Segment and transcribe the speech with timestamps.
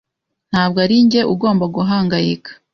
[0.51, 2.51] Ntabwo arinjye ugomba guhangayika.